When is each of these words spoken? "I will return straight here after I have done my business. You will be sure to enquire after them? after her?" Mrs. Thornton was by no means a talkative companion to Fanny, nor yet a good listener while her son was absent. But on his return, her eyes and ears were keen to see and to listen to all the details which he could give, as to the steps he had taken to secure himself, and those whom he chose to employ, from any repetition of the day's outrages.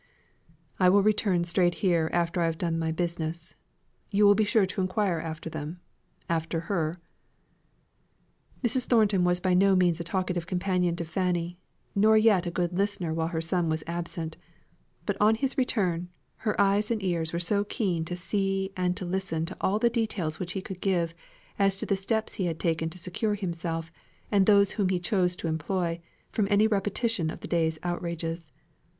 "I 0.79 0.89
will 0.89 1.03
return 1.03 1.43
straight 1.43 1.75
here 1.85 2.09
after 2.11 2.41
I 2.41 2.47
have 2.47 2.57
done 2.57 2.79
my 2.79 2.91
business. 2.91 3.53
You 4.09 4.25
will 4.25 4.33
be 4.33 4.43
sure 4.43 4.65
to 4.65 4.81
enquire 4.81 5.19
after 5.21 5.47
them? 5.47 5.79
after 6.27 6.61
her?" 6.61 6.99
Mrs. 8.63 8.85
Thornton 8.87 9.23
was 9.23 9.39
by 9.39 9.53
no 9.53 9.75
means 9.75 9.99
a 9.99 10.03
talkative 10.03 10.47
companion 10.47 10.95
to 10.95 11.05
Fanny, 11.05 11.59
nor 11.93 12.17
yet 12.17 12.47
a 12.47 12.49
good 12.49 12.75
listener 12.75 13.13
while 13.13 13.27
her 13.27 13.41
son 13.41 13.69
was 13.69 13.83
absent. 13.85 14.37
But 15.05 15.17
on 15.21 15.35
his 15.35 15.55
return, 15.55 16.09
her 16.37 16.59
eyes 16.59 16.89
and 16.89 17.03
ears 17.03 17.31
were 17.31 17.63
keen 17.63 18.03
to 18.05 18.15
see 18.15 18.73
and 18.75 18.97
to 18.97 19.05
listen 19.05 19.45
to 19.45 19.57
all 19.61 19.77
the 19.77 19.87
details 19.87 20.39
which 20.39 20.53
he 20.53 20.63
could 20.63 20.81
give, 20.81 21.13
as 21.59 21.77
to 21.77 21.85
the 21.85 21.95
steps 21.95 22.33
he 22.33 22.45
had 22.47 22.59
taken 22.59 22.89
to 22.89 22.97
secure 22.97 23.35
himself, 23.35 23.91
and 24.31 24.47
those 24.47 24.71
whom 24.71 24.89
he 24.89 24.99
chose 24.99 25.35
to 25.35 25.47
employ, 25.47 26.01
from 26.31 26.47
any 26.49 26.65
repetition 26.65 27.29
of 27.29 27.41
the 27.41 27.47
day's 27.47 27.77
outrages. 27.83 28.51